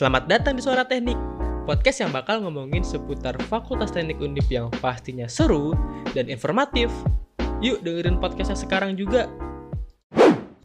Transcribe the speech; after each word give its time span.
Selamat 0.00 0.32
datang 0.32 0.56
di 0.56 0.64
Suara 0.64 0.88
Teknik, 0.88 1.20
podcast 1.68 2.00
yang 2.00 2.08
bakal 2.08 2.40
ngomongin 2.40 2.80
seputar 2.80 3.36
Fakultas 3.52 3.92
Teknik 3.92 4.16
Undip 4.16 4.48
yang 4.48 4.72
pastinya 4.80 5.28
seru 5.28 5.76
dan 6.16 6.32
informatif. 6.32 6.88
Yuk 7.60 7.84
dengerin 7.84 8.16
podcastnya 8.16 8.56
sekarang 8.56 8.96
juga. 8.96 9.28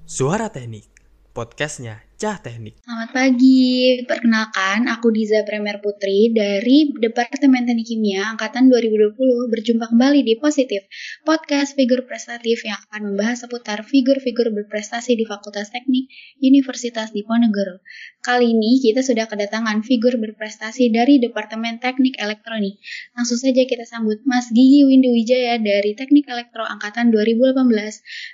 Suara 0.08 0.48
Teknik, 0.48 0.88
podcastnya 1.36 2.00
Cah 2.16 2.40
Teknik. 2.40 2.80
Selamat 2.80 3.12
pagi, 3.12 4.00
perkenalkan 4.08 4.88
aku 4.88 5.12
Diza 5.12 5.44
Premier 5.44 5.84
Putri 5.84 6.32
dari 6.32 6.88
Departemen 6.96 7.68
Teknik 7.68 7.92
Kimia 7.92 8.32
Angkatan 8.32 8.72
2020 8.72 9.52
berjumpa 9.52 9.92
kembali 9.92 10.24
di 10.24 10.40
Positif, 10.40 10.88
podcast 11.28 11.76
figur 11.76 12.08
prestatif 12.08 12.64
yang 12.64 12.80
akan 12.88 13.12
membahas 13.12 13.44
seputar 13.44 13.84
figur-figur 13.84 14.48
berprestasi 14.48 15.20
di 15.20 15.28
Fakultas 15.28 15.76
Teknik 15.76 16.08
Universitas 16.40 17.12
Diponegoro. 17.12 17.84
Kali 18.24 18.56
ini 18.56 18.80
kita 18.80 19.04
sudah 19.04 19.28
kedatangan 19.28 19.84
figur 19.84 20.16
berprestasi 20.16 20.96
dari 20.96 21.20
Departemen 21.20 21.84
Teknik 21.84 22.16
Elektronik. 22.16 22.80
Langsung 23.12 23.36
saja 23.36 23.68
kita 23.68 23.84
sambut 23.84 24.24
Mas 24.24 24.48
Gigi 24.56 24.88
Windu 24.88 25.12
Wijaya 25.12 25.60
dari 25.60 26.00
Teknik 26.00 26.32
Elektro 26.32 26.64
Angkatan 26.64 27.12
2018. 27.12 27.60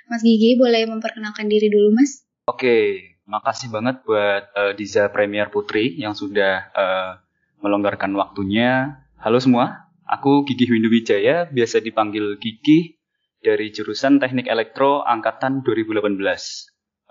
Mas 0.06 0.22
Gigi 0.22 0.54
boleh 0.54 0.86
memperkenalkan 0.86 1.50
diri 1.50 1.66
dulu 1.66 1.98
Mas? 1.98 2.21
Oke, 2.42 3.14
makasih 3.22 3.70
banget 3.70 4.02
buat 4.02 4.50
uh, 4.58 4.74
Diza 4.74 5.06
Premier 5.14 5.46
Putri 5.46 5.94
yang 5.94 6.10
sudah 6.10 6.74
uh, 6.74 7.22
melonggarkan 7.62 8.10
waktunya. 8.18 8.98
Halo 9.22 9.38
semua, 9.38 9.86
aku 10.10 10.42
Gigi 10.42 10.66
Windu 10.66 10.90
Wijaya, 10.90 11.46
biasa 11.46 11.78
dipanggil 11.78 12.42
Gigi 12.42 12.98
dari 13.38 13.70
jurusan 13.70 14.18
Teknik 14.18 14.50
Elektro 14.50 15.06
angkatan 15.06 15.62
2018. 15.62 16.18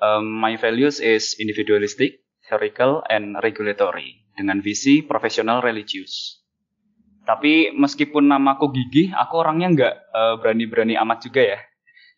Um, 0.03 0.27
my 0.35 0.59
values 0.59 0.99
is 0.99 1.39
individualistic, 1.39 2.27
theoretical, 2.51 2.99
and 3.07 3.39
regulatory 3.39 4.27
dengan 4.35 4.59
visi 4.59 4.99
profesional 4.99 5.63
religius. 5.63 6.43
Tapi 7.23 7.71
meskipun 7.71 8.27
namaku 8.27 8.67
Gigi, 8.75 9.15
aku 9.15 9.39
orangnya 9.39 9.67
nggak 9.79 9.95
uh, 10.11 10.35
berani-berani 10.43 10.99
amat 10.99 11.23
juga 11.23 11.55
ya 11.55 11.70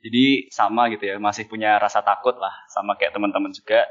jadi 0.03 0.51
sama 0.51 0.91
gitu 0.91 1.07
ya, 1.07 1.15
masih 1.15 1.47
punya 1.47 1.79
rasa 1.79 2.03
takut 2.03 2.35
lah 2.35 2.51
sama 2.67 2.99
kayak 2.99 3.15
teman-teman 3.15 3.55
juga. 3.55 3.87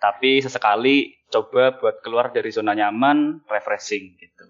Tapi 0.00 0.40
sesekali 0.40 1.12
coba 1.28 1.76
buat 1.76 2.00
keluar 2.00 2.32
dari 2.32 2.48
zona 2.48 2.72
nyaman, 2.72 3.44
refreshing 3.46 4.16
gitu. 4.16 4.48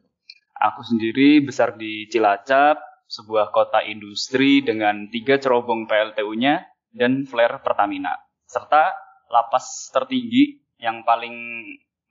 Aku 0.63 0.87
sendiri 0.87 1.43
besar 1.43 1.75
di 1.75 2.07
Cilacap, 2.07 2.79
sebuah 3.11 3.51
kota 3.51 3.83
industri 3.83 4.63
dengan 4.63 5.11
tiga 5.11 5.37
cerobong 5.37 5.91
PLTU-nya 5.91 6.65
dan 6.95 7.27
flare 7.27 7.61
Pertamina. 7.61 8.15
Serta 8.47 8.95
lapas 9.27 9.91
tertinggi 9.91 10.63
yang 10.79 11.03
paling 11.03 11.35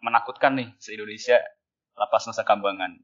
menakutkan 0.03 0.57
nih 0.57 0.69
se-Indonesia, 0.77 1.39
lapas 1.95 2.27
Nusa 2.27 2.43
Kambangan. 2.43 2.97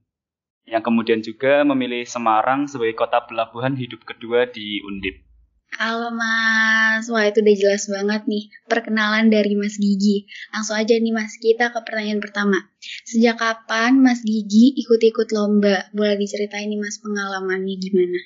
Yang 0.67 0.83
kemudian 0.83 1.19
juga 1.23 1.63
memilih 1.63 2.03
Semarang 2.03 2.67
sebagai 2.67 2.99
kota 2.99 3.23
pelabuhan 3.23 3.79
hidup 3.79 4.03
kedua 4.03 4.51
di 4.51 4.83
Undip. 4.83 5.26
Halo 5.75 6.15
Mas, 6.15 7.11
wah 7.11 7.27
itu 7.27 7.43
udah 7.43 7.55
jelas 7.59 7.91
banget 7.91 8.23
nih 8.23 8.47
perkenalan 8.71 9.27
dari 9.27 9.59
Mas 9.59 9.75
Gigi. 9.75 10.23
Langsung 10.55 10.79
aja 10.79 10.95
nih 10.95 11.11
Mas, 11.11 11.35
kita 11.35 11.75
ke 11.75 11.79
pertanyaan 11.83 12.23
pertama. 12.23 12.63
Sejak 13.03 13.35
kapan 13.35 13.99
Mas 13.99 14.23
Gigi 14.23 14.71
ikut-ikut 14.79 15.27
lomba? 15.35 15.91
Boleh 15.91 16.15
diceritain 16.15 16.71
nih 16.71 16.79
Mas 16.79 17.03
pengalamannya 17.03 17.75
gimana? 17.83 18.19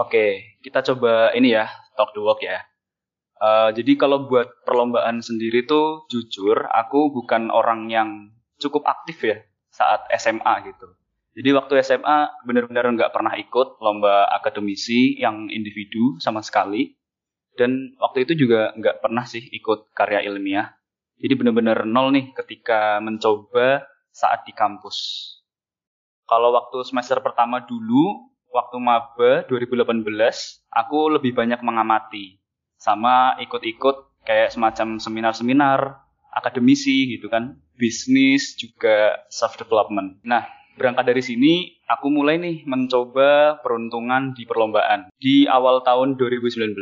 Oke, 0.00 0.56
kita 0.64 0.80
coba 0.80 1.36
ini 1.36 1.52
ya, 1.52 1.68
talk 1.92 2.16
the 2.16 2.24
walk 2.24 2.40
ya. 2.40 2.64
Uh, 3.36 3.68
jadi 3.76 4.00
kalau 4.00 4.24
buat 4.24 4.64
perlombaan 4.64 5.20
sendiri 5.20 5.68
tuh 5.68 6.08
jujur, 6.08 6.64
aku 6.72 7.12
bukan 7.12 7.52
orang 7.52 7.92
yang 7.92 8.32
cukup 8.56 8.88
aktif 8.88 9.20
ya 9.20 9.36
saat 9.68 10.08
SMA 10.16 10.72
gitu. 10.72 10.88
Jadi 11.34 11.50
waktu 11.50 11.82
SMA 11.82 12.46
benar-benar 12.46 12.86
nggak 12.94 13.10
pernah 13.10 13.34
ikut 13.34 13.82
lomba 13.82 14.30
akademisi 14.30 15.18
yang 15.18 15.50
individu 15.50 16.14
sama 16.22 16.40
sekali. 16.46 16.94
Dan 17.54 17.94
waktu 17.98 18.26
itu 18.26 18.46
juga 18.46 18.74
nggak 18.74 19.02
pernah 19.02 19.26
sih 19.26 19.42
ikut 19.42 19.90
karya 19.94 20.22
ilmiah. 20.26 20.74
Jadi 21.18 21.34
benar-benar 21.38 21.86
nol 21.86 22.14
nih 22.14 22.34
ketika 22.34 22.98
mencoba 22.98 23.86
saat 24.14 24.46
di 24.46 24.54
kampus. 24.54 24.98
Kalau 26.26 26.54
waktu 26.54 26.86
semester 26.86 27.18
pertama 27.22 27.62
dulu, 27.62 28.30
waktu 28.54 28.76
maba 28.78 29.42
2018, 29.50 30.06
aku 30.70 31.18
lebih 31.18 31.34
banyak 31.34 31.60
mengamati. 31.62 32.38
Sama 32.78 33.34
ikut-ikut 33.42 34.22
kayak 34.22 34.54
semacam 34.54 34.98
seminar-seminar, 35.02 35.98
akademisi 36.34 37.10
gitu 37.14 37.30
kan, 37.30 37.58
bisnis 37.76 38.54
juga 38.58 39.22
self 39.30 39.58
development. 39.60 40.22
Nah, 40.24 40.46
Berangkat 40.74 41.06
dari 41.06 41.22
sini, 41.22 41.52
aku 41.86 42.10
mulai 42.10 42.38
nih 42.42 42.66
mencoba 42.66 43.62
peruntungan 43.62 44.34
di 44.34 44.42
perlombaan. 44.42 45.10
Di 45.16 45.46
awal 45.46 45.86
tahun 45.86 46.18
2019, 46.18 46.74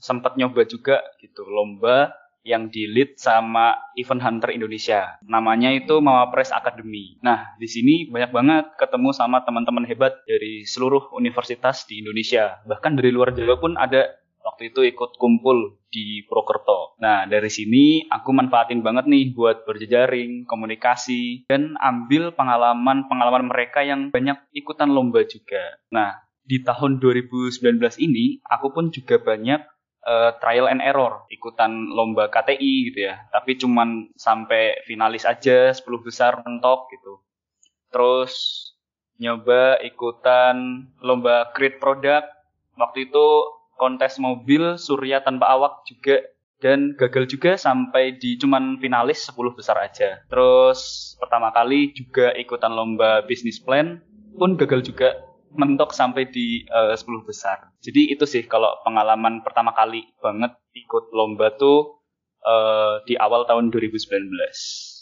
sempat 0.00 0.40
nyoba 0.40 0.64
juga 0.64 1.04
gitu, 1.20 1.44
lomba 1.44 2.16
yang 2.46 2.70
di 2.70 2.86
lead 2.86 3.18
sama 3.18 3.74
Event 3.98 4.22
Hunter 4.22 4.54
Indonesia. 4.54 5.18
Namanya 5.26 5.74
itu 5.74 5.98
Mawapres 5.98 6.54
Academy. 6.54 7.18
Nah, 7.18 7.58
di 7.58 7.66
sini 7.66 8.06
banyak 8.06 8.30
banget 8.30 8.64
ketemu 8.78 9.10
sama 9.10 9.42
teman-teman 9.42 9.82
hebat 9.82 10.14
dari 10.30 10.62
seluruh 10.62 11.10
universitas 11.18 11.82
di 11.90 12.06
Indonesia. 12.06 12.62
Bahkan 12.62 12.94
dari 12.94 13.10
luar 13.10 13.34
Jawa 13.34 13.58
pun 13.58 13.74
ada 13.74 14.06
waktu 14.46 14.70
itu 14.70 14.86
ikut 14.86 15.18
kumpul 15.18 15.82
di 15.90 16.22
Prokerto. 16.22 16.94
Nah, 17.02 17.26
dari 17.26 17.50
sini 17.50 18.06
aku 18.06 18.30
manfaatin 18.30 18.86
banget 18.86 19.10
nih 19.10 19.34
buat 19.34 19.66
berjejaring, 19.66 20.46
komunikasi, 20.46 21.50
dan 21.50 21.74
ambil 21.82 22.30
pengalaman-pengalaman 22.38 23.50
mereka 23.50 23.82
yang 23.82 24.14
banyak 24.14 24.38
ikutan 24.54 24.94
lomba 24.94 25.26
juga. 25.26 25.82
Nah, 25.90 26.22
di 26.46 26.62
tahun 26.62 27.02
2019 27.02 27.58
ini, 27.98 28.38
aku 28.46 28.70
pun 28.70 28.94
juga 28.94 29.18
banyak 29.18 29.58
uh, 30.06 30.38
trial 30.38 30.70
and 30.70 30.78
error, 30.78 31.26
ikutan 31.26 31.90
lomba 31.90 32.30
KTI 32.30 32.94
gitu 32.94 33.10
ya. 33.10 33.26
Tapi 33.34 33.58
cuman 33.58 34.14
sampai 34.14 34.86
finalis 34.86 35.26
aja, 35.26 35.74
10 35.74 35.82
besar 36.06 36.46
mentok 36.46 36.86
gitu. 36.94 37.18
Terus 37.90 38.32
nyoba 39.18 39.82
ikutan 39.82 40.86
lomba 41.02 41.50
create 41.50 41.82
product. 41.82 42.30
Waktu 42.76 43.08
itu 43.10 43.26
kontes 43.76 44.18
mobil 44.20 44.80
Surya 44.80 45.22
tanpa 45.22 45.52
awak 45.52 45.84
juga 45.88 46.24
dan 46.60 46.96
gagal 46.96 47.28
juga 47.28 47.60
sampai 47.60 48.16
di 48.16 48.40
cuman 48.40 48.80
finalis 48.80 49.28
10 49.28 49.36
besar 49.52 49.76
aja. 49.76 50.24
Terus 50.28 51.12
pertama 51.20 51.52
kali 51.52 51.92
juga 51.92 52.32
ikutan 52.32 52.72
lomba 52.72 53.24
bisnis 53.28 53.60
plan 53.60 54.00
pun 54.36 54.56
gagal 54.56 54.84
juga 54.84 55.16
mentok 55.56 55.92
sampai 55.96 56.28
di 56.28 56.64
uh, 56.68 56.96
10 56.96 57.28
besar. 57.28 57.72
Jadi 57.80 58.12
itu 58.12 58.24
sih 58.28 58.44
kalau 58.44 58.80
pengalaman 58.84 59.40
pertama 59.44 59.72
kali 59.72 60.04
banget 60.20 60.52
ikut 60.76 61.12
lomba 61.12 61.52
tuh 61.56 62.04
uh, 62.44 63.00
di 63.08 63.16
awal 63.16 63.48
tahun 63.48 63.72
2019. 63.72 64.96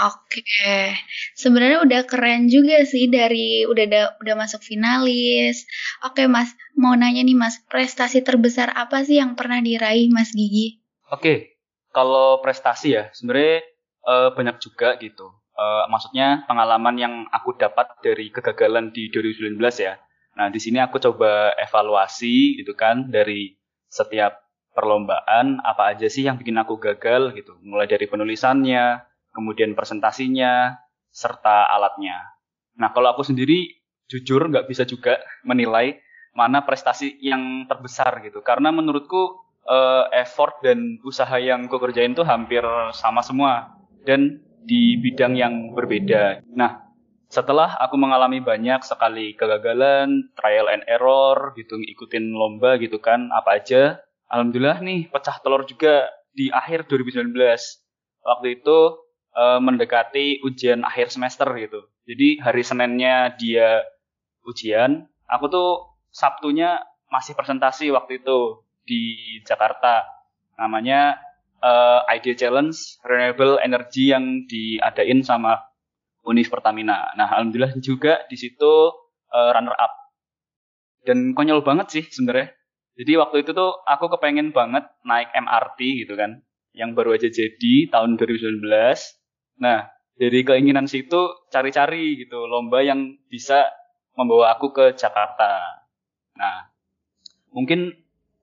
Oke, 0.00 0.96
sebenarnya 1.36 1.84
udah 1.84 2.02
keren 2.08 2.48
juga 2.48 2.80
sih 2.88 3.12
dari 3.12 3.68
udah 3.68 3.86
da, 3.86 4.02
udah 4.24 4.34
masuk 4.40 4.64
finalis. 4.64 5.68
Oke 6.02 6.26
Mas, 6.26 6.50
mau 6.74 6.98
nanya 6.98 7.22
nih 7.22 7.38
Mas, 7.38 7.62
prestasi 7.70 8.26
terbesar 8.26 8.74
apa 8.74 9.06
sih 9.06 9.22
yang 9.22 9.38
pernah 9.38 9.62
diraih 9.62 10.10
Mas 10.10 10.34
Gigi? 10.34 10.82
Oke, 11.14 11.62
kalau 11.94 12.42
prestasi 12.42 12.98
ya 12.98 13.06
sebenarnya 13.14 13.62
uh, 14.02 14.28
banyak 14.34 14.58
juga 14.58 14.98
gitu. 14.98 15.30
Uh, 15.54 15.86
maksudnya 15.86 16.42
pengalaman 16.50 16.96
yang 16.98 17.14
aku 17.30 17.54
dapat 17.54 17.86
dari 18.02 18.34
kegagalan 18.34 18.90
di 18.90 19.14
2019 19.14 19.62
ya. 19.78 19.94
Nah 20.34 20.50
di 20.50 20.58
sini 20.58 20.82
aku 20.82 20.98
coba 20.98 21.54
evaluasi 21.54 22.58
gitu 22.58 22.74
kan 22.74 23.12
dari 23.12 23.54
setiap 23.86 24.42
perlombaan 24.72 25.60
apa 25.60 25.92
aja 25.92 26.08
sih 26.08 26.26
yang 26.26 26.34
bikin 26.34 26.58
aku 26.58 26.80
gagal 26.80 27.36
gitu. 27.36 27.54
Mulai 27.62 27.86
dari 27.86 28.08
penulisannya, 28.08 29.04
kemudian 29.30 29.76
presentasinya, 29.76 30.80
serta 31.12 31.68
alatnya. 31.68 32.32
Nah, 32.80 32.88
kalau 32.96 33.12
aku 33.12 33.20
sendiri 33.20 33.81
jujur 34.10 34.48
nggak 34.48 34.66
bisa 34.68 34.82
juga 34.86 35.18
menilai 35.46 36.00
mana 36.32 36.64
prestasi 36.64 37.20
yang 37.20 37.68
terbesar 37.68 38.24
gitu. 38.24 38.40
Karena 38.40 38.72
menurutku 38.72 39.42
uh, 39.68 40.08
effort 40.16 40.60
dan 40.64 40.98
usaha 41.04 41.36
yang 41.36 41.68
aku 41.68 41.78
kerjain 41.78 42.16
tuh 42.16 42.24
hampir 42.24 42.64
sama 42.96 43.20
semua 43.20 43.76
dan 44.02 44.40
di 44.62 44.96
bidang 44.98 45.34
yang 45.34 45.74
berbeda. 45.74 46.42
Nah, 46.54 46.86
setelah 47.32 47.74
aku 47.80 47.98
mengalami 47.98 48.38
banyak 48.38 48.84
sekali 48.86 49.34
kegagalan, 49.34 50.30
trial 50.38 50.70
and 50.70 50.86
error 50.86 51.56
gitu, 51.58 51.80
ikutin 51.80 52.32
lomba 52.32 52.78
gitu 52.78 53.02
kan, 53.02 53.32
apa 53.34 53.58
aja. 53.58 54.04
Alhamdulillah 54.30 54.80
nih 54.80 55.12
pecah 55.12 55.42
telur 55.44 55.66
juga 55.68 56.08
di 56.32 56.48
akhir 56.48 56.88
2019. 56.88 57.34
Waktu 58.22 58.46
itu 58.62 58.78
uh, 59.36 59.58
mendekati 59.60 60.40
ujian 60.44 60.84
akhir 60.84 61.12
semester 61.12 61.48
gitu. 61.58 61.88
Jadi 62.08 62.40
hari 62.42 62.62
Seninnya 62.64 63.32
dia 63.36 63.82
ujian, 64.46 65.06
aku 65.28 65.46
tuh 65.48 65.70
Sabtunya 66.12 66.76
masih 67.08 67.32
presentasi 67.32 67.88
waktu 67.88 68.20
itu 68.20 68.60
di 68.84 69.16
Jakarta. 69.48 70.04
Namanya 70.60 71.16
uh, 71.64 72.04
Idea 72.12 72.36
Challenge 72.36 72.76
Renewable 73.00 73.56
Energy 73.64 74.12
yang 74.12 74.44
diadain 74.44 75.24
sama 75.24 75.56
Univ 76.22 76.52
Pertamina. 76.52 77.10
Nah, 77.16 77.32
alhamdulillah 77.32 77.74
juga 77.80 78.28
di 78.28 78.36
situ 78.36 78.92
uh, 79.32 79.50
runner 79.56 79.74
up. 79.74 79.92
Dan 81.02 81.34
konyol 81.34 81.64
banget 81.64 81.90
sih 81.90 82.04
sebenarnya. 82.06 82.54
Jadi 82.92 83.12
waktu 83.16 83.36
itu 83.42 83.50
tuh 83.56 83.72
aku 83.88 84.12
kepengen 84.12 84.52
banget 84.52 84.84
naik 85.02 85.32
MRT 85.32 86.04
gitu 86.04 86.14
kan, 86.14 86.44
yang 86.76 86.92
baru 86.92 87.16
aja 87.16 87.32
jadi 87.32 87.88
tahun 87.88 88.20
2019. 88.20 88.60
Nah, 89.60 89.92
dari 90.16 90.44
keinginan 90.46 90.86
situ 90.86 91.48
cari-cari 91.50 92.24
gitu 92.24 92.46
lomba 92.46 92.84
yang 92.84 93.18
bisa 93.26 93.68
membawa 94.14 94.54
aku 94.54 94.70
ke 94.70 94.84
Jakarta. 94.94 95.82
Nah, 96.36 96.68
mungkin 97.52 97.92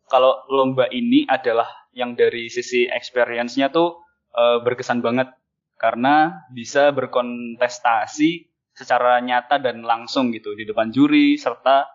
kalau 0.09 0.43
lomba 0.49 0.89
ini 0.89 1.25
adalah 1.29 1.69
yang 1.93 2.17
dari 2.17 2.49
sisi 2.49 2.89
experience-nya 2.89 3.69
tuh 3.69 4.01
e, 4.33 4.65
berkesan 4.65 5.05
banget 5.05 5.29
karena 5.77 6.45
bisa 6.49 6.89
berkontestasi 6.91 8.49
secara 8.73 9.21
nyata 9.21 9.61
dan 9.61 9.85
langsung 9.85 10.33
gitu 10.33 10.57
di 10.57 10.65
depan 10.65 10.89
juri 10.89 11.37
serta 11.37 11.85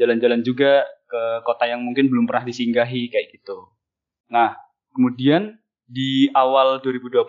jalan-jalan 0.00 0.42
juga 0.42 0.84
ke 1.06 1.22
kota 1.46 1.68
yang 1.68 1.82
mungkin 1.82 2.08
belum 2.08 2.26
pernah 2.26 2.46
disinggahi 2.46 3.10
kayak 3.10 3.28
gitu. 3.36 3.70
Nah, 4.30 4.56
kemudian 4.94 5.58
di 5.86 6.30
awal 6.32 6.78
2020 6.82 7.26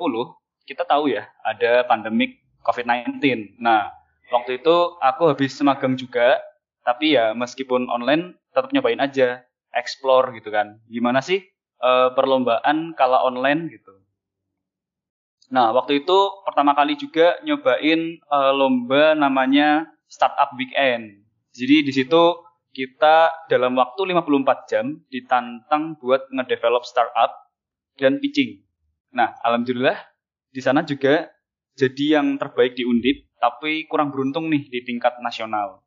kita 0.66 0.86
tahu 0.86 1.12
ya 1.12 1.28
ada 1.46 1.86
pandemik 1.86 2.42
COVID-19. 2.62 3.58
Nah, 3.62 3.90
waktu 4.30 4.62
itu 4.62 4.98
aku 5.02 5.34
habis 5.34 5.58
semagang 5.58 5.98
juga, 5.98 6.40
tapi 6.86 7.18
ya 7.18 7.34
meskipun 7.34 7.90
online 7.90 8.38
tetap 8.54 8.70
nyobain 8.72 9.02
aja, 9.02 9.46
explore 9.74 10.36
gitu 10.38 10.54
kan. 10.54 10.80
Gimana 10.88 11.20
sih 11.20 11.42
uh, 11.82 12.14
perlombaan 12.14 12.94
kala 12.94 13.26
online 13.26 13.72
gitu. 13.74 13.94
Nah, 15.52 15.76
waktu 15.76 16.06
itu 16.06 16.18
pertama 16.48 16.72
kali 16.72 16.96
juga 16.96 17.36
nyobain 17.44 18.24
uh, 18.32 18.56
lomba 18.56 19.18
namanya 19.18 19.92
Startup 20.08 20.48
Weekend. 20.56 21.28
Jadi 21.52 21.84
di 21.84 21.92
situ 21.92 22.40
kita 22.72 23.48
dalam 23.52 23.76
waktu 23.76 24.16
54 24.16 24.72
jam 24.72 25.04
ditantang 25.12 26.00
buat 26.00 26.24
ngedevelop 26.32 26.88
startup 26.88 27.52
dan 28.00 28.24
pitching. 28.24 28.64
Nah, 29.12 29.36
alhamdulillah 29.44 30.00
di 30.52 30.62
sana 30.62 30.84
juga 30.84 31.32
jadi 31.76 32.20
yang 32.20 32.36
terbaik 32.36 32.76
di 32.76 32.84
Undip, 32.84 33.32
tapi 33.40 33.88
kurang 33.88 34.12
beruntung 34.12 34.52
nih 34.52 34.68
di 34.68 34.84
tingkat 34.84 35.18
nasional. 35.24 35.82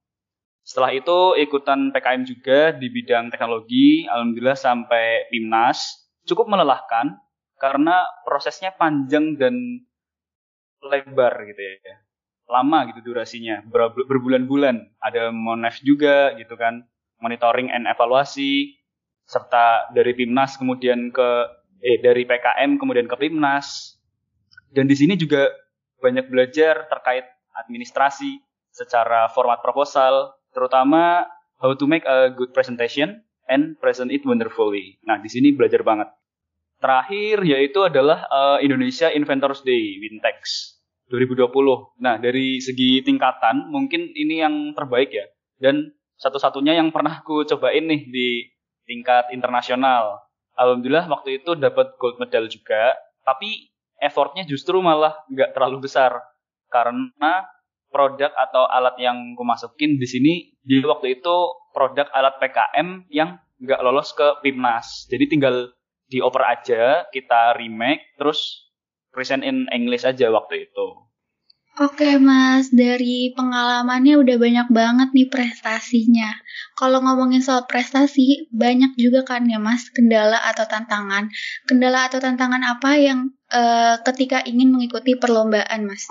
Setelah 0.65 0.97
itu 0.97 1.37
ikutan 1.37 1.93
PKM 1.93 2.25
juga 2.25 2.73
di 2.73 2.89
bidang 2.89 3.29
teknologi, 3.29 4.09
alhamdulillah 4.09 4.57
sampai 4.57 5.29
PIMNAS. 5.29 6.09
Cukup 6.25 6.49
melelahkan 6.49 7.21
karena 7.61 8.09
prosesnya 8.25 8.73
panjang 8.73 9.37
dan 9.37 9.55
lebar 10.85 11.33
gitu 11.49 11.61
ya 11.61 12.01
lama 12.45 12.85
gitu 12.93 13.13
durasinya 13.13 13.65
berbulan-bulan 14.05 15.01
ada 15.01 15.33
monef 15.33 15.81
juga 15.81 16.37
gitu 16.37 16.61
kan 16.61 16.85
monitoring 17.25 17.73
and 17.73 17.89
evaluasi 17.89 18.77
serta 19.25 19.89
dari 19.97 20.13
Pimnas 20.13 20.61
kemudian 20.61 21.09
ke 21.09 21.29
eh 21.81 21.97
dari 22.05 22.29
PKM 22.29 22.77
kemudian 22.77 23.09
ke 23.09 23.17
Pimnas 23.17 23.94
dan 24.75 24.91
di 24.91 24.99
sini 24.99 25.15
juga 25.15 25.49
banyak 26.03 26.29
belajar 26.29 26.91
terkait 26.91 27.25
administrasi 27.65 28.43
secara 28.75 29.31
format 29.31 29.63
proposal 29.63 30.35
terutama 30.51 31.31
how 31.63 31.73
to 31.73 31.87
make 31.87 32.03
a 32.05 32.29
good 32.35 32.51
presentation 32.51 33.23
and 33.47 33.79
present 33.79 34.11
it 34.11 34.27
wonderfully. 34.27 34.99
Nah, 35.07 35.21
di 35.21 35.31
sini 35.31 35.55
belajar 35.55 35.87
banget. 35.87 36.11
Terakhir 36.83 37.41
yaitu 37.47 37.81
adalah 37.87 38.27
uh, 38.29 38.59
Indonesia 38.61 39.09
Inventors 39.09 39.65
Day 39.65 39.97
Wintex 40.03 40.75
2020. 41.09 41.49
Nah, 42.03 42.21
dari 42.21 42.61
segi 42.61 43.01
tingkatan 43.01 43.73
mungkin 43.73 44.13
ini 44.13 44.43
yang 44.43 44.77
terbaik 44.77 45.13
ya. 45.13 45.25
Dan 45.57 45.95
satu-satunya 46.19 46.77
yang 46.77 46.93
pernah 46.93 47.25
aku 47.25 47.47
cobain 47.49 47.85
nih 47.89 48.03
di 48.11 48.29
tingkat 48.85 49.33
internasional. 49.33 50.21
Alhamdulillah 50.55 51.09
waktu 51.11 51.43
itu 51.43 51.57
dapat 51.59 51.97
gold 51.99 52.21
medal 52.23 52.47
juga, 52.47 52.95
tapi 53.27 53.74
effortnya 54.01 54.45
justru 54.47 54.81
malah 54.81 55.15
nggak 55.31 55.55
terlalu 55.55 55.87
besar 55.87 56.19
karena 56.71 57.47
produk 57.95 58.35
atau 58.35 58.67
alat 58.67 58.99
yang 58.99 59.39
aku 59.39 59.47
masukin 59.47 59.95
di 60.03 60.07
sini 60.11 60.35
di 60.67 60.83
waktu 60.83 61.23
itu 61.23 61.37
produk 61.71 62.11
alat 62.11 62.43
PKM 62.43 63.07
yang 63.11 63.39
nggak 63.63 63.81
lolos 63.87 64.11
ke 64.13 64.43
PIMNAS. 64.43 65.07
Jadi 65.07 65.25
tinggal 65.31 65.71
dioper 66.11 66.43
aja, 66.43 67.07
kita 67.15 67.55
remake, 67.55 68.19
terus 68.19 68.71
present 69.15 69.47
in 69.47 69.71
English 69.71 70.03
aja 70.03 70.29
waktu 70.35 70.67
itu. 70.67 70.87
Oke 71.75 72.23
mas, 72.23 72.71
dari 72.71 73.35
pengalamannya 73.35 74.15
udah 74.23 74.37
banyak 74.39 74.69
banget 74.71 75.09
nih 75.11 75.27
prestasinya. 75.27 76.31
Kalau 76.79 77.03
ngomongin 77.03 77.43
soal 77.43 77.67
prestasi, 77.67 78.47
banyak 78.55 78.95
juga 78.95 79.27
kan 79.27 79.43
ya 79.51 79.59
mas 79.59 79.91
kendala 79.91 80.39
atau 80.39 80.71
tantangan. 80.71 81.35
Kendala 81.67 82.07
atau 82.07 82.23
tantangan 82.23 82.63
apa 82.63 82.95
yang 82.95 83.35
uh, 83.51 83.99
ketika 84.07 84.47
ingin 84.47 84.71
mengikuti 84.71 85.19
perlombaan 85.19 85.91
mas? 85.91 86.07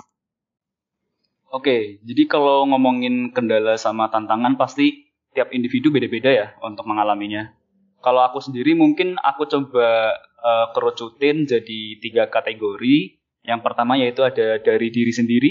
Oke, 1.48 1.96
jadi 2.04 2.28
kalau 2.28 2.68
ngomongin 2.68 3.32
kendala 3.32 3.80
sama 3.80 4.12
tantangan 4.12 4.60
pasti 4.60 5.16
tiap 5.32 5.48
individu 5.56 5.88
beda-beda 5.88 6.28
ya 6.28 6.46
untuk 6.60 6.84
mengalaminya. 6.84 7.56
Kalau 8.04 8.20
aku 8.20 8.36
sendiri 8.36 8.76
mungkin 8.76 9.16
aku 9.16 9.48
coba 9.48 10.12
uh, 10.44 10.66
kerucutin 10.76 11.48
jadi 11.48 11.80
tiga 12.04 12.28
kategori. 12.28 13.23
Yang 13.44 13.60
pertama 13.60 14.00
yaitu 14.00 14.24
ada 14.24 14.56
dari 14.58 14.88
diri 14.88 15.12
sendiri, 15.12 15.50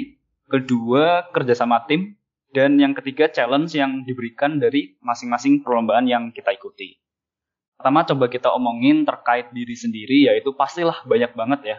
kedua 0.49 1.29
kerjasama 1.29 1.85
tim, 1.85 2.17
dan 2.53 2.77
yang 2.77 2.97
ketiga 2.97 3.29
challenge 3.29 3.73
yang 3.77 4.05
diberikan 4.05 4.57
dari 4.57 4.97
masing-masing 5.01 5.61
perlombaan 5.61 6.09
yang 6.09 6.33
kita 6.33 6.53
ikuti. 6.53 6.97
Pertama 7.77 8.05
coba 8.05 8.29
kita 8.29 8.53
omongin 8.53 9.05
terkait 9.05 9.49
diri 9.53 9.73
sendiri, 9.73 10.29
yaitu 10.29 10.53
pastilah 10.53 11.01
banyak 11.05 11.33
banget 11.33 11.61
ya. 11.65 11.77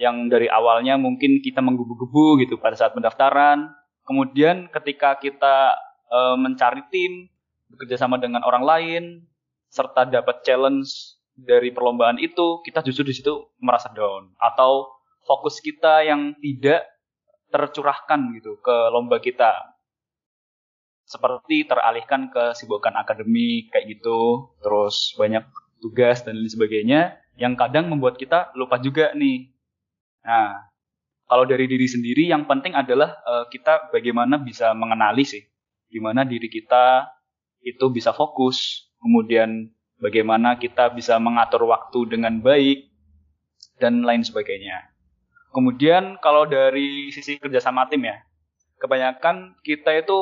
Yang 0.00 0.16
dari 0.32 0.48
awalnya 0.48 0.96
mungkin 0.96 1.44
kita 1.44 1.60
menggebu-gebu 1.60 2.40
gitu 2.44 2.56
pada 2.60 2.76
saat 2.76 2.96
pendaftaran, 2.96 3.72
kemudian 4.04 4.68
ketika 4.72 5.16
kita 5.20 5.76
e, 6.08 6.18
mencari 6.40 6.84
tim, 6.92 7.28
bekerja 7.72 8.00
sama 8.00 8.16
dengan 8.16 8.44
orang 8.44 8.64
lain, 8.64 9.04
serta 9.72 10.08
dapat 10.08 10.44
challenge 10.44 11.16
dari 11.34 11.72
perlombaan 11.72 12.20
itu 12.20 12.60
kita 12.60 12.84
justru 12.84 13.08
di 13.08 13.14
situ 13.16 13.56
merasa 13.62 13.88
down 13.96 14.36
atau 14.36 14.99
fokus 15.24 15.60
kita 15.60 16.04
yang 16.06 16.36
tidak 16.38 16.86
tercurahkan 17.50 18.20
gitu 18.38 18.58
ke 18.62 18.76
lomba 18.94 19.18
kita 19.18 19.74
seperti 21.04 21.66
teralihkan 21.66 22.30
ke 22.30 22.54
sibukan 22.54 22.94
akademik 22.94 23.74
kayak 23.74 23.98
gitu 23.98 24.54
terus 24.62 25.16
banyak 25.18 25.42
tugas 25.82 26.22
dan 26.22 26.38
lain 26.38 26.46
sebagainya 26.46 27.18
yang 27.34 27.58
kadang 27.58 27.90
membuat 27.90 28.14
kita 28.14 28.54
lupa 28.54 28.78
juga 28.78 29.10
nih 29.18 29.50
nah 30.22 30.70
kalau 31.26 31.46
dari 31.46 31.66
diri 31.66 31.86
sendiri 31.90 32.30
yang 32.30 32.46
penting 32.46 32.78
adalah 32.78 33.18
uh, 33.26 33.44
kita 33.50 33.90
bagaimana 33.90 34.38
bisa 34.38 34.70
mengenali 34.76 35.26
sih 35.26 35.42
gimana 35.90 36.22
diri 36.22 36.46
kita 36.46 37.10
itu 37.66 37.90
bisa 37.90 38.14
fokus 38.14 38.86
kemudian 39.02 39.74
bagaimana 40.00 40.56
kita 40.56 40.90
bisa 40.94 41.20
mengatur 41.20 41.68
waktu 41.68 42.08
dengan 42.08 42.40
baik, 42.40 42.90
dan 43.80 44.04
lain 44.04 44.24
sebagainya. 44.24 44.92
Kemudian 45.50 46.18
kalau 46.22 46.46
dari 46.46 47.10
sisi 47.10 47.38
kerjasama 47.38 47.90
tim 47.90 48.06
ya, 48.06 48.22
kebanyakan 48.78 49.58
kita 49.66 49.98
itu 49.98 50.18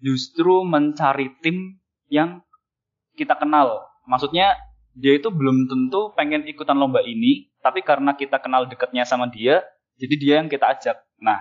justru 0.00 0.64
mencari 0.64 1.30
tim 1.44 1.78
yang 2.08 2.40
kita 3.14 3.36
kenal. 3.36 3.84
Maksudnya 4.08 4.56
dia 4.92 5.16
itu 5.16 5.28
belum 5.28 5.68
tentu 5.68 6.12
pengen 6.16 6.44
ikutan 6.48 6.76
lomba 6.76 7.00
ini, 7.04 7.52
tapi 7.60 7.80
karena 7.84 8.16
kita 8.16 8.40
kenal 8.40 8.64
dekatnya 8.68 9.04
sama 9.04 9.28
dia, 9.28 9.64
jadi 9.96 10.14
dia 10.16 10.34
yang 10.42 10.48
kita 10.48 10.68
ajak. 10.72 10.96
Nah, 11.20 11.40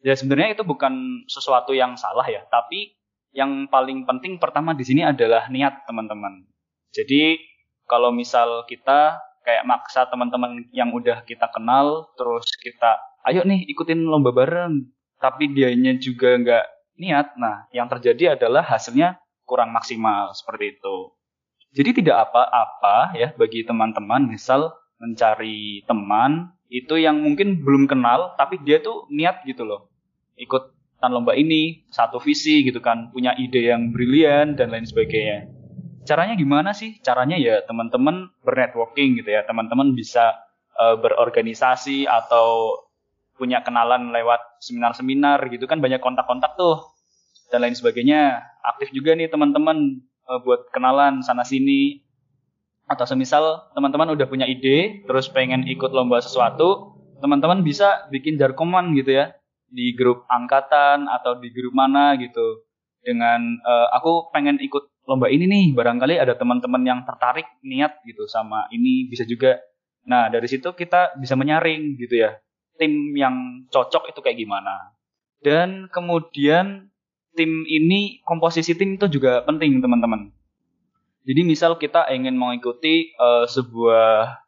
ya 0.00 0.16
sebenarnya 0.16 0.56
itu 0.56 0.64
bukan 0.64 1.24
sesuatu 1.28 1.72
yang 1.72 1.96
salah 1.96 2.24
ya, 2.24 2.44
tapi 2.48 2.96
yang 3.36 3.68
paling 3.68 4.04
penting 4.04 4.36
pertama 4.40 4.72
di 4.72 4.84
sini 4.84 5.04
adalah 5.06 5.48
niat 5.48 5.86
teman-teman. 5.86 6.44
Jadi 6.90 7.38
kalau 7.86 8.10
misal 8.10 8.66
kita 8.66 9.18
kayak 9.50 9.66
maksa 9.66 10.06
teman-teman 10.06 10.70
yang 10.70 10.94
udah 10.94 11.26
kita 11.26 11.50
kenal, 11.50 12.14
terus 12.14 12.46
kita, 12.62 13.02
ayo 13.26 13.42
nih 13.42 13.66
ikutin 13.66 14.06
lomba 14.06 14.30
bareng, 14.30 14.86
tapi 15.18 15.50
dianya 15.50 15.98
juga 15.98 16.38
nggak 16.38 16.64
niat, 17.02 17.34
nah 17.34 17.66
yang 17.74 17.90
terjadi 17.90 18.38
adalah 18.38 18.62
hasilnya 18.62 19.18
kurang 19.42 19.74
maksimal 19.74 20.30
seperti 20.38 20.78
itu. 20.78 21.10
Jadi 21.74 22.06
tidak 22.06 22.30
apa-apa 22.30 23.18
ya 23.18 23.34
bagi 23.34 23.66
teman-teman 23.66 24.30
misal 24.30 24.70
mencari 25.02 25.82
teman 25.90 26.54
itu 26.70 26.94
yang 26.94 27.18
mungkin 27.18 27.66
belum 27.66 27.90
kenal 27.90 28.38
tapi 28.38 28.62
dia 28.62 28.78
tuh 28.78 29.10
niat 29.10 29.42
gitu 29.42 29.66
loh 29.66 29.90
ikut 30.38 30.70
lomba 31.02 31.32
ini 31.32 31.88
satu 31.90 32.20
visi 32.20 32.62
gitu 32.62 32.78
kan 32.78 33.08
punya 33.10 33.32
ide 33.40 33.72
yang 33.72 33.90
brilian 33.90 34.54
dan 34.54 34.70
lain 34.70 34.84
sebagainya 34.84 35.48
caranya 36.04 36.34
gimana 36.36 36.70
sih? 36.72 36.98
Caranya 37.04 37.36
ya 37.36 37.60
teman-teman 37.64 38.32
bernetworking 38.44 39.20
gitu 39.20 39.30
ya. 39.32 39.44
Teman-teman 39.44 39.92
bisa 39.92 40.36
uh, 40.76 40.96
berorganisasi 41.00 42.08
atau 42.08 42.76
punya 43.36 43.64
kenalan 43.64 44.12
lewat 44.12 44.60
seminar-seminar 44.60 45.40
gitu 45.48 45.64
kan. 45.64 45.80
Banyak 45.80 46.00
kontak-kontak 46.00 46.56
tuh 46.56 46.92
dan 47.52 47.64
lain 47.64 47.76
sebagainya. 47.76 48.44
Aktif 48.64 48.92
juga 48.92 49.16
nih 49.16 49.28
teman-teman 49.28 50.04
uh, 50.28 50.40
buat 50.44 50.68
kenalan 50.72 51.20
sana 51.24 51.44
sini 51.44 52.04
atau 52.90 53.06
semisal 53.06 53.70
teman-teman 53.78 54.18
udah 54.18 54.26
punya 54.26 54.50
ide 54.50 55.06
terus 55.06 55.30
pengen 55.30 55.62
ikut 55.62 55.94
lomba 55.94 56.18
sesuatu 56.18 56.98
teman-teman 57.22 57.62
bisa 57.62 58.08
bikin 58.10 58.40
jarkoman 58.40 58.96
gitu 58.96 59.14
ya. 59.14 59.36
Di 59.70 59.94
grup 59.94 60.26
angkatan 60.26 61.06
atau 61.06 61.38
di 61.38 61.54
grup 61.54 61.70
mana 61.70 62.18
gitu. 62.18 62.66
Dengan 63.00 63.40
uh, 63.62 63.88
aku 63.94 64.34
pengen 64.34 64.58
ikut 64.58 64.89
lomba 65.10 65.26
ini 65.26 65.50
nih 65.50 65.66
barangkali 65.74 66.22
ada 66.22 66.38
teman-teman 66.38 66.86
yang 66.86 67.02
tertarik 67.02 67.50
niat 67.66 67.98
gitu 68.06 68.30
sama 68.30 68.70
ini 68.70 69.10
bisa 69.10 69.26
juga 69.26 69.58
nah 70.06 70.30
dari 70.30 70.46
situ 70.46 70.70
kita 70.70 71.18
bisa 71.18 71.34
menyaring 71.34 71.98
gitu 71.98 72.22
ya 72.22 72.38
tim 72.78 73.10
yang 73.18 73.66
cocok 73.74 74.14
itu 74.14 74.22
kayak 74.22 74.38
gimana 74.38 74.94
dan 75.42 75.90
kemudian 75.90 76.94
tim 77.34 77.66
ini 77.66 78.22
komposisi 78.22 78.78
tim 78.78 78.94
itu 78.94 79.10
juga 79.10 79.42
penting 79.42 79.82
teman-teman 79.82 80.30
jadi 81.26 81.42
misal 81.44 81.76
kita 81.76 82.08
ingin 82.14 82.38
mengikuti 82.38 83.12
uh, 83.18 83.44
sebuah 83.44 84.40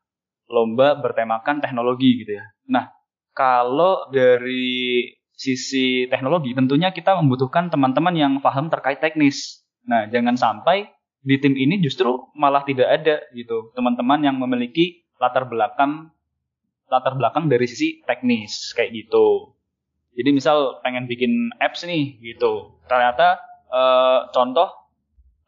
lomba 0.53 1.01
bertemakan 1.01 1.65
teknologi 1.65 2.25
gitu 2.25 2.37
ya. 2.37 2.45
Nah, 2.69 2.93
kalau 3.33 4.09
dari 4.13 5.09
sisi 5.33 6.07
teknologi 6.07 6.53
tentunya 6.53 6.93
kita 6.93 7.17
membutuhkan 7.19 7.73
teman-teman 7.73 8.15
yang 8.15 8.33
paham 8.45 8.69
terkait 8.69 9.01
teknis. 9.01 9.62
Nah, 9.87 10.07
jangan 10.11 10.39
sampai 10.39 10.91
di 11.23 11.39
tim 11.39 11.55
ini 11.55 11.79
justru 11.79 12.11
malah 12.35 12.67
tidak 12.67 12.89
ada 12.91 13.23
gitu 13.31 13.71
teman-teman 13.79 14.27
yang 14.27 14.37
memiliki 14.43 15.07
latar 15.23 15.47
belakang 15.47 16.11
latar 16.91 17.15
belakang 17.15 17.47
dari 17.47 17.65
sisi 17.71 18.03
teknis 18.03 18.75
kayak 18.75 18.91
gitu. 18.93 19.55
Jadi 20.13 20.29
misal 20.29 20.83
pengen 20.85 21.09
bikin 21.09 21.55
apps 21.57 21.89
nih 21.89 22.21
gitu, 22.21 22.77
ternyata 22.85 23.41
uh, 23.73 24.29
contoh 24.29 24.69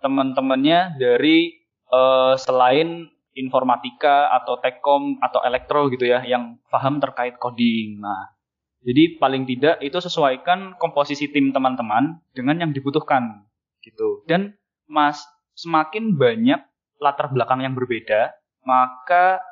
teman-temannya 0.01 0.97
dari 0.97 1.53
uh, 1.93 2.33
selain 2.41 3.13
informatika 3.37 4.33
atau 4.41 4.57
tekom 4.63 5.21
atau 5.21 5.45
elektro 5.45 5.93
gitu 5.93 6.09
ya 6.09 6.25
yang 6.25 6.57
paham 6.73 6.97
terkait 6.97 7.37
coding. 7.37 8.01
Nah, 8.01 8.33
jadi 8.81 9.21
paling 9.21 9.45
tidak 9.45 9.85
itu 9.85 10.01
sesuaikan 10.01 10.81
komposisi 10.81 11.29
tim 11.29 11.53
teman-teman 11.53 12.25
dengan 12.33 12.65
yang 12.65 12.71
dibutuhkan 12.73 13.45
gitu. 13.85 14.25
Dan 14.25 14.57
Mas 14.89 15.21
semakin 15.53 16.17
banyak 16.17 16.61
latar 16.99 17.29
belakang 17.29 17.61
yang 17.61 17.77
berbeda, 17.77 18.33
maka 18.65 19.45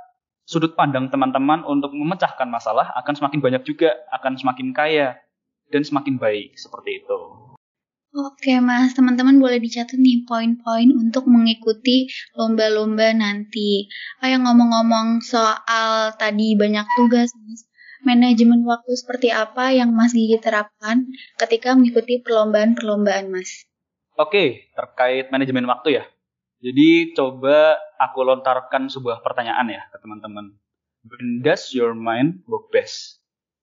sudut 0.49 0.73
pandang 0.73 1.12
teman-teman 1.12 1.62
untuk 1.69 1.93
memecahkan 1.93 2.49
masalah 2.49 2.91
akan 3.05 3.15
semakin 3.15 3.41
banyak 3.45 3.62
juga, 3.69 3.93
akan 4.11 4.41
semakin 4.41 4.73
kaya 4.73 5.21
dan 5.69 5.85
semakin 5.85 6.17
baik 6.17 6.57
seperti 6.57 7.05
itu. 7.05 7.19
Oke 8.12 8.61
mas, 8.61 8.93
teman-teman 8.93 9.41
boleh 9.41 9.57
dicatat 9.57 9.97
nih 9.97 10.29
poin-poin 10.29 10.93
untuk 10.93 11.25
mengikuti 11.25 12.12
lomba-lomba 12.37 13.17
nanti. 13.17 13.89
Oh 14.21 14.29
yang 14.29 14.45
ngomong-ngomong 14.45 15.25
soal 15.25 16.12
tadi 16.21 16.53
banyak 16.53 16.85
tugas, 16.93 17.33
mas. 17.33 17.65
manajemen 18.05 18.67
waktu 18.69 18.93
seperti 18.99 19.31
apa 19.31 19.71
yang 19.73 19.95
Mas 19.95 20.11
Gigi 20.12 20.37
terapkan 20.43 21.07
ketika 21.39 21.73
mengikuti 21.73 22.19
perlombaan-perlombaan 22.21 23.31
mas? 23.31 23.65
Oke, 24.21 24.69
terkait 24.76 25.33
manajemen 25.33 25.64
waktu 25.64 26.02
ya. 26.02 26.04
Jadi 26.62 27.16
coba 27.16 27.81
aku 27.99 28.23
lontarkan 28.23 28.87
sebuah 28.92 29.25
pertanyaan 29.25 29.66
ya 29.73 29.83
ke 29.88 29.99
teman-teman. 29.99 30.52
When 31.02 31.42
does 31.42 31.75
your 31.75 31.97
mind 31.97 32.47
work 32.47 32.71
best? 32.71 33.19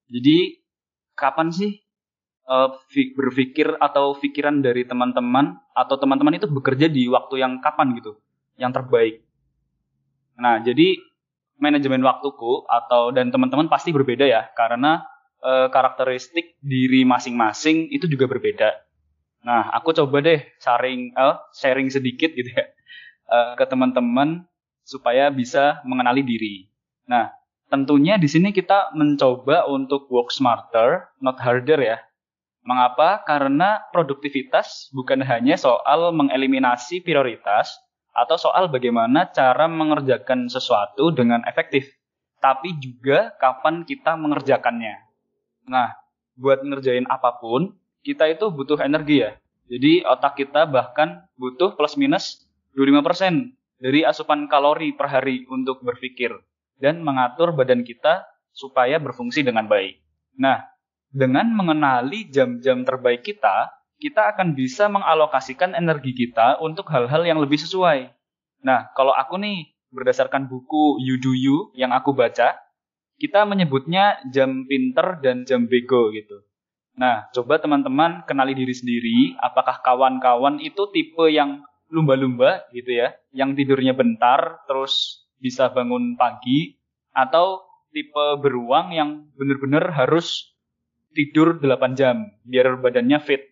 Jadi 0.09 0.59
kapan 1.15 1.53
sih 1.53 1.79
uh, 2.49 2.75
berpikir 3.15 3.77
atau 3.77 4.17
pikiran 4.17 4.59
dari 4.59 4.83
teman-teman 4.83 5.61
atau 5.71 5.95
teman-teman 6.01 6.35
itu 6.41 6.49
bekerja 6.49 6.89
di 6.89 7.05
waktu 7.07 7.39
yang 7.39 7.61
kapan 7.61 7.93
gitu, 7.95 8.17
yang 8.57 8.73
terbaik. 8.73 9.23
Nah, 10.35 10.59
jadi 10.59 10.97
manajemen 11.61 12.01
waktuku 12.01 12.65
atau 12.65 13.13
dan 13.13 13.29
teman-teman 13.29 13.69
pasti 13.69 13.93
berbeda 13.93 14.25
ya, 14.25 14.49
karena 14.57 15.05
uh, 15.45 15.69
karakteristik 15.69 16.57
diri 16.59 17.05
masing-masing 17.05 17.93
itu 17.93 18.09
juga 18.09 18.25
berbeda. 18.25 18.88
Nah, 19.39 19.71
aku 19.71 19.95
coba 19.95 20.19
deh 20.19 20.43
sharing 20.59 21.15
uh, 21.15 21.39
sharing 21.55 21.87
sedikit 21.87 22.35
gitu 22.35 22.51
ya 22.51 22.65
uh, 23.31 23.53
ke 23.55 23.63
teman-teman 23.63 24.43
supaya 24.83 25.31
bisa 25.31 25.79
mengenali 25.87 26.25
diri. 26.25 26.67
Nah, 27.07 27.31
tentunya 27.71 28.19
di 28.19 28.27
sini 28.27 28.51
kita 28.51 28.91
mencoba 28.97 29.69
untuk 29.69 30.09
work 30.11 30.33
smarter, 30.33 31.07
not 31.23 31.39
harder 31.39 31.79
ya. 31.79 31.97
Mengapa? 32.65 33.23
Karena 33.23 33.79
produktivitas 33.95 34.91
bukan 34.91 35.23
hanya 35.23 35.55
soal 35.55 36.11
mengeliminasi 36.11 36.99
prioritas 36.99 37.71
atau 38.11 38.35
soal 38.35 38.67
bagaimana 38.67 39.31
cara 39.31 39.69
mengerjakan 39.71 40.51
sesuatu 40.51 41.15
dengan 41.15 41.39
efektif, 41.47 41.87
tapi 42.43 42.75
juga 42.81 43.31
kapan 43.39 43.87
kita 43.87 44.19
mengerjakannya. 44.19 45.07
Nah, 45.71 45.95
buat 46.35 46.65
ngerjain 46.65 47.07
apa 47.07 47.39
pun, 47.39 47.79
kita 48.09 48.25
itu 48.25 48.49
butuh 48.49 48.81
energi 48.81 49.21
ya. 49.21 49.37
Jadi 49.69 50.01
otak 50.01 50.41
kita 50.41 50.65
bahkan 50.65 51.29
butuh 51.37 51.77
plus 51.77 51.93
minus 51.93 52.49
25% 52.73 53.53
dari 53.77 54.01
asupan 54.01 54.49
kalori 54.49 54.97
per 54.97 55.13
hari 55.13 55.45
untuk 55.45 55.85
berpikir 55.85 56.33
dan 56.81 57.05
mengatur 57.05 57.53
badan 57.53 57.85
kita 57.85 58.25
supaya 58.49 58.97
berfungsi 58.97 59.45
dengan 59.45 59.69
baik. 59.69 60.01
Nah, 60.41 60.65
dengan 61.13 61.53
mengenali 61.53 62.33
jam-jam 62.33 62.81
terbaik 62.81 63.21
kita, 63.21 63.69
kita 64.01 64.33
akan 64.33 64.57
bisa 64.57 64.89
mengalokasikan 64.89 65.77
energi 65.77 66.17
kita 66.17 66.57
untuk 66.63 66.89
hal-hal 66.89 67.21
yang 67.27 67.37
lebih 67.37 67.61
sesuai. 67.61 68.09
Nah, 68.65 68.89
kalau 68.97 69.13
aku 69.13 69.37
nih, 69.37 69.69
berdasarkan 69.93 70.49
buku 70.49 70.97
You 71.03 71.21
Do 71.21 71.33
You 71.35 71.75
yang 71.77 71.93
aku 71.93 72.15
baca, 72.15 72.57
kita 73.19 73.43
menyebutnya 73.43 74.23
jam 74.31 74.65
pinter 74.65 75.19
dan 75.19 75.43
jam 75.43 75.67
bego 75.67 76.09
gitu. 76.15 76.41
Nah, 76.99 77.31
coba 77.31 77.63
teman-teman 77.63 78.27
kenali 78.27 78.51
diri 78.51 78.75
sendiri, 78.75 79.19
apakah 79.39 79.79
kawan-kawan 79.79 80.59
itu 80.59 80.83
tipe 80.91 81.31
yang 81.31 81.63
lumba-lumba 81.87 82.67
gitu 82.75 82.91
ya, 82.91 83.15
yang 83.31 83.55
tidurnya 83.55 83.95
bentar, 83.95 84.59
terus 84.67 85.23
bisa 85.39 85.71
bangun 85.71 86.19
pagi, 86.19 86.75
atau 87.15 87.63
tipe 87.95 88.25
beruang 88.43 88.91
yang 88.91 89.31
benar-benar 89.39 89.95
harus 89.95 90.51
tidur 91.15 91.55
8 91.63 91.95
jam 91.95 92.35
biar 92.43 92.75
badannya 92.83 93.23
fit. 93.23 93.47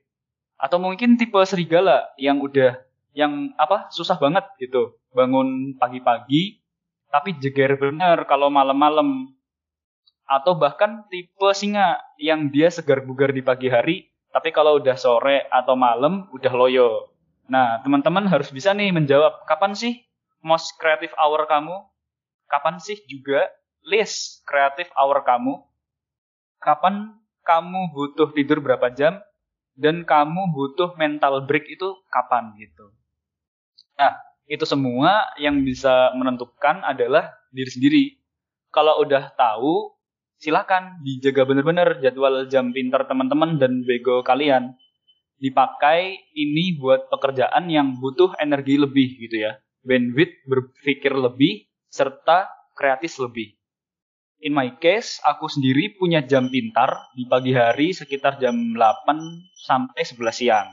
Atau 0.60 0.84
mungkin 0.84 1.16
tipe 1.16 1.40
serigala 1.48 2.12
yang 2.20 2.44
udah 2.44 2.84
yang 3.18 3.56
apa 3.58 3.90
susah 3.90 4.22
banget 4.22 4.46
gitu 4.62 4.94
bangun 5.10 5.74
pagi-pagi 5.82 6.62
tapi 7.10 7.34
jeger 7.42 7.74
bener 7.82 8.30
kalau 8.30 8.54
malam-malam 8.54 9.34
atau 10.28 10.60
bahkan 10.60 11.08
tipe 11.08 11.50
singa 11.56 11.98
yang 12.20 12.52
dia 12.52 12.68
segar 12.68 13.02
bugar 13.08 13.32
di 13.32 13.40
pagi 13.40 13.72
hari 13.72 14.12
tapi 14.38 14.54
kalau 14.54 14.78
udah 14.78 14.94
sore 14.94 15.50
atau 15.50 15.74
malam 15.74 16.30
udah 16.30 16.54
loyo. 16.54 17.10
Nah, 17.50 17.82
teman-teman 17.82 18.30
harus 18.30 18.54
bisa 18.54 18.76
nih 18.76 18.94
menjawab 18.94 19.48
kapan 19.50 19.74
sih 19.74 20.06
most 20.46 20.78
creative 20.78 21.16
hour 21.18 21.48
kamu? 21.50 21.74
Kapan 22.46 22.78
sih 22.78 23.02
juga 23.10 23.50
least 23.88 24.46
creative 24.46 24.94
hour 24.94 25.26
kamu? 25.26 25.64
Kapan 26.62 27.18
kamu 27.42 27.96
butuh 27.96 28.30
tidur 28.36 28.62
berapa 28.62 28.94
jam 28.94 29.18
dan 29.74 30.06
kamu 30.06 30.54
butuh 30.54 30.94
mental 31.02 31.42
break 31.50 31.66
itu 31.72 31.98
kapan 32.14 32.54
gitu. 32.62 32.94
Nah, 33.98 34.22
itu 34.46 34.70
semua 34.70 35.34
yang 35.42 35.66
bisa 35.66 36.14
menentukan 36.14 36.86
adalah 36.86 37.34
diri 37.50 37.72
sendiri. 37.74 38.04
Kalau 38.70 39.02
udah 39.02 39.34
tahu, 39.34 39.97
silakan 40.38 41.02
dijaga 41.02 41.46
benar-benar 41.46 41.98
jadwal 42.02 42.46
jam 42.50 42.74
pintar 42.74 43.10
teman-teman 43.10 43.58
dan 43.58 43.86
bego 43.86 44.22
kalian. 44.22 44.78
Dipakai 45.38 46.34
ini 46.34 46.78
buat 46.82 47.14
pekerjaan 47.14 47.70
yang 47.70 48.02
butuh 48.02 48.34
energi 48.42 48.82
lebih 48.82 49.22
gitu 49.22 49.46
ya. 49.46 49.62
Bandwidth 49.86 50.50
berpikir 50.50 51.14
lebih 51.14 51.70
serta 51.94 52.50
kreatif 52.74 53.22
lebih. 53.22 53.54
In 54.42 54.54
my 54.54 54.78
case, 54.78 55.18
aku 55.26 55.50
sendiri 55.50 55.98
punya 55.98 56.22
jam 56.22 56.50
pintar 56.54 57.10
di 57.18 57.26
pagi 57.26 57.58
hari 57.58 57.90
sekitar 57.90 58.38
jam 58.38 58.54
8 58.54 59.10
sampai 59.66 60.02
11 60.06 60.30
siang. 60.30 60.70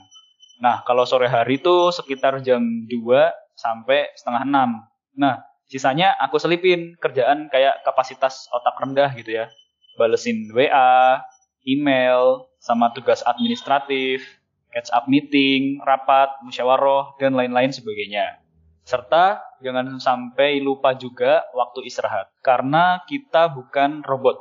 Nah, 0.61 0.85
kalau 0.85 1.09
sore 1.09 1.33
hari 1.33 1.56
itu 1.56 1.88
sekitar 1.88 2.44
jam 2.44 2.61
2 2.61 3.33
sampai 3.56 4.12
setengah 4.12 4.44
6. 4.44 4.71
Nah, 5.16 5.40
sisanya 5.74 6.14
aku 6.22 6.38
selipin 6.38 6.94
kerjaan 7.02 7.50
kayak 7.50 7.82
kapasitas 7.82 8.46
otak 8.54 8.78
rendah 8.78 9.10
gitu 9.18 9.42
ya. 9.42 9.50
Balesin 9.98 10.54
WA, 10.54 11.18
email, 11.66 12.46
sama 12.62 12.94
tugas 12.94 13.26
administratif, 13.26 14.22
catch 14.70 14.94
up 14.94 15.10
meeting, 15.10 15.82
rapat, 15.82 16.30
musyawarah, 16.46 17.18
dan 17.18 17.34
lain-lain 17.34 17.74
sebagainya. 17.74 18.38
Serta 18.86 19.42
jangan 19.58 19.98
sampai 19.98 20.62
lupa 20.62 20.94
juga 20.94 21.42
waktu 21.50 21.90
istirahat, 21.90 22.30
karena 22.38 23.02
kita 23.10 23.50
bukan 23.50 24.06
robot. 24.06 24.38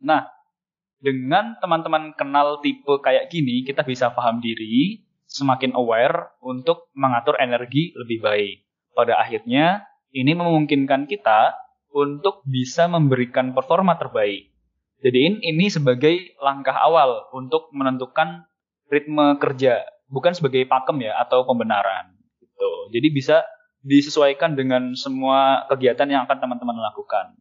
Nah, 0.00 0.32
dengan 0.96 1.60
teman-teman 1.60 2.16
kenal 2.16 2.64
tipe 2.64 3.04
kayak 3.04 3.28
gini, 3.28 3.68
kita 3.68 3.84
bisa 3.84 4.08
paham 4.16 4.40
diri, 4.40 5.04
semakin 5.28 5.76
aware 5.76 6.32
untuk 6.40 6.88
mengatur 6.96 7.36
energi 7.36 7.92
lebih 7.98 8.24
baik. 8.24 8.56
Pada 8.94 9.18
akhirnya, 9.18 9.84
ini 10.14 10.32
memungkinkan 10.38 11.10
kita 11.10 11.58
untuk 11.90 12.46
bisa 12.46 12.86
memberikan 12.86 13.50
performa 13.50 13.98
terbaik. 13.98 14.54
Jadiin 15.02 15.42
ini 15.42 15.68
sebagai 15.68 16.38
langkah 16.40 16.78
awal 16.78 17.28
untuk 17.34 17.68
menentukan 17.74 18.46
ritme 18.88 19.36
kerja, 19.42 19.84
bukan 20.08 20.32
sebagai 20.32 20.64
pakem 20.70 21.04
ya 21.04 21.18
atau 21.20 21.42
pembenaran. 21.44 22.14
Gitu. 22.40 22.70
Jadi 22.94 23.08
bisa 23.10 23.36
disesuaikan 23.84 24.56
dengan 24.56 24.96
semua 24.96 25.66
kegiatan 25.68 26.08
yang 26.08 26.24
akan 26.24 26.38
teman-teman 26.40 26.78
lakukan. 26.78 27.36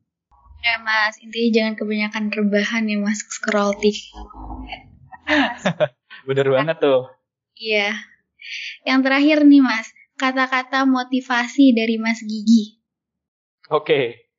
Ya 0.64 0.80
mas, 0.82 1.16
intinya 1.22 1.50
jangan 1.56 1.74
kebanyakan 1.78 2.24
rebahan 2.34 2.84
ya 2.90 2.98
mas, 3.00 3.22
scroll 3.30 3.78
TikTok. 3.80 4.28
Bener 6.28 6.48
banget 6.50 6.78
tuh. 6.82 7.08
Iya. 7.56 7.96
Yang 8.84 9.00
terakhir 9.08 9.38
nih 9.48 9.62
mas, 9.64 9.88
kata-kata 10.18 10.86
motivasi 10.86 11.74
dari 11.74 11.98
mas 11.98 12.22
Gigi. 12.22 12.80
Oke, 13.72 14.30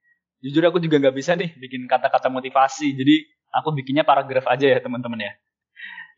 jujur 0.44 0.62
aku 0.68 0.78
juga 0.78 1.00
nggak 1.00 1.16
bisa 1.16 1.34
nih 1.34 1.56
bikin 1.56 1.88
kata-kata 1.88 2.28
motivasi, 2.28 2.92
jadi 2.94 3.24
aku 3.54 3.72
bikinnya 3.72 4.04
paragraf 4.04 4.44
aja 4.50 4.68
ya 4.68 4.78
teman-teman 4.78 5.24
ya. 5.24 5.32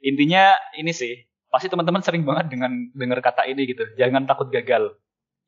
Intinya 0.04 0.58
ini 0.76 0.92
sih, 0.92 1.24
pasti 1.48 1.70
teman-teman 1.70 2.02
sering 2.02 2.26
banget 2.26 2.52
dengan 2.52 2.72
dengar 2.92 3.22
kata 3.22 3.46
ini 3.48 3.64
gitu, 3.70 3.86
jangan 3.96 4.26
takut 4.28 4.50
gagal. 4.52 4.96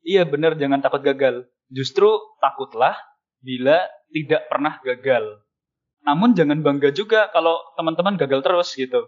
Iya 0.01 0.23
bener, 0.23 0.55
jangan 0.55 0.79
takut 0.79 1.03
gagal. 1.03 1.45
Justru 1.69 2.07
takutlah 2.39 2.95
bila 3.43 3.85
tidak 4.09 4.47
pernah 4.47 4.79
gagal. 4.81 5.43
Namun 6.07 6.33
jangan 6.33 6.63
bangga 6.63 6.89
juga 6.95 7.27
kalau 7.29 7.59
teman-teman 7.75 8.15
gagal 8.15 8.39
terus 8.41 8.69
gitu. 8.73 9.05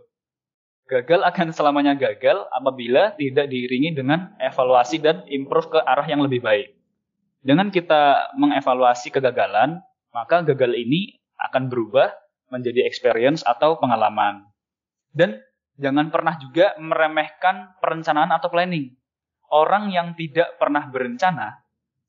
Gagal 0.92 1.24
akan 1.24 1.56
selamanya 1.56 1.96
gagal 1.96 2.52
apabila 2.52 3.16
tidak 3.16 3.48
diiringi 3.48 3.96
dengan 3.96 4.36
evaluasi 4.44 5.00
dan 5.00 5.24
improve 5.32 5.72
ke 5.72 5.80
arah 5.80 6.04
yang 6.04 6.20
lebih 6.20 6.44
baik. 6.44 6.76
Dengan 7.40 7.72
kita 7.72 8.36
mengevaluasi 8.36 9.08
kegagalan, 9.08 9.80
maka 10.12 10.44
gagal 10.44 10.76
ini 10.76 11.16
akan 11.40 11.72
berubah 11.72 12.12
menjadi 12.52 12.84
experience 12.84 13.40
atau 13.48 13.80
pengalaman. 13.80 14.52
Dan 15.16 15.40
jangan 15.80 16.12
pernah 16.12 16.36
juga 16.44 16.76
meremehkan 16.76 17.80
perencanaan 17.80 18.36
atau 18.36 18.52
planning 18.52 18.92
orang 19.52 19.92
yang 19.92 20.16
tidak 20.16 20.56
pernah 20.58 20.88
berencana 20.88 21.62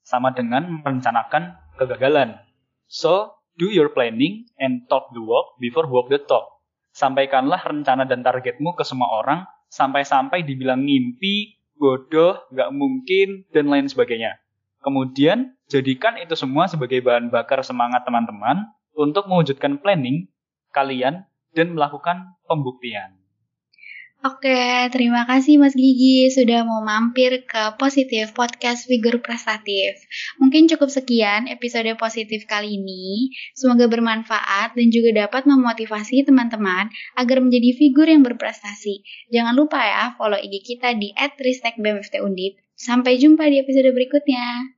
sama 0.06 0.30
dengan 0.34 0.82
merencanakan 0.82 1.58
kegagalan. 1.76 2.38
So, 2.86 3.34
do 3.58 3.68
your 3.70 3.90
planning 3.90 4.46
and 4.56 4.86
talk 4.86 5.10
the 5.10 5.20
walk 5.20 5.58
before 5.58 5.90
walk 5.90 6.08
the 6.08 6.22
talk. 6.22 6.51
Sampaikanlah 6.92 7.64
rencana 7.64 8.04
dan 8.04 8.20
targetmu 8.20 8.76
ke 8.76 8.84
semua 8.84 9.08
orang, 9.24 9.48
sampai-sampai 9.72 10.44
dibilang 10.44 10.84
ngimpi, 10.84 11.56
bodoh, 11.80 12.44
nggak 12.52 12.70
mungkin, 12.76 13.48
dan 13.48 13.72
lain 13.72 13.88
sebagainya. 13.88 14.36
Kemudian, 14.84 15.56
jadikan 15.70 16.20
itu 16.20 16.36
semua 16.36 16.68
sebagai 16.68 17.00
bahan 17.00 17.32
bakar 17.32 17.64
semangat 17.64 18.04
teman-teman 18.04 18.68
untuk 18.92 19.24
mewujudkan 19.30 19.80
planning 19.80 20.28
kalian 20.74 21.24
dan 21.56 21.72
melakukan 21.72 22.36
pembuktian. 22.44 23.21
Oke, 24.22 24.86
terima 24.94 25.26
kasih 25.26 25.58
Mas 25.58 25.74
Gigi 25.74 26.30
sudah 26.30 26.62
mau 26.62 26.78
mampir 26.78 27.42
ke 27.42 27.74
Positif 27.74 28.30
Podcast 28.30 28.86
Figur 28.86 29.18
Prestatif. 29.18 29.98
Mungkin 30.38 30.70
cukup 30.70 30.94
sekian 30.94 31.50
episode 31.50 31.90
positif 31.98 32.46
kali 32.46 32.78
ini. 32.78 33.34
Semoga 33.58 33.90
bermanfaat 33.90 34.78
dan 34.78 34.94
juga 34.94 35.26
dapat 35.26 35.42
memotivasi 35.50 36.22
teman-teman 36.22 36.86
agar 37.18 37.42
menjadi 37.42 37.74
figur 37.74 38.06
yang 38.06 38.22
berprestasi. 38.22 39.02
Jangan 39.34 39.58
lupa 39.58 39.82
ya 39.82 40.14
follow 40.14 40.38
IG 40.38 40.70
kita 40.70 40.94
di 40.94 41.10
@ristekbmftundip. 41.18 42.62
Sampai 42.78 43.18
jumpa 43.18 43.50
di 43.50 43.58
episode 43.58 43.90
berikutnya. 43.90 44.70